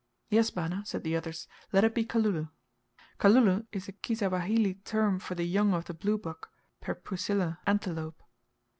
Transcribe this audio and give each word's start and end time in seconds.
"Yes, 0.31 0.49
bana," 0.49 0.81
said 0.83 1.03
the 1.03 1.15
others, 1.15 1.47
"let 1.71 1.83
it 1.83 1.93
be 1.93 2.03
Kalulu." 2.03 2.47
"Kalulu" 3.19 3.67
is 3.71 3.87
a 3.87 3.91
Kisawahili 3.93 4.83
term 4.83 5.19
for 5.19 5.35
the 5.35 5.43
young 5.45 5.75
of 5.75 5.85
the 5.85 5.93
blue 5.93 6.17
buck 6.17 6.49
(perpusilla) 6.81 7.59
antelope. 7.67 8.23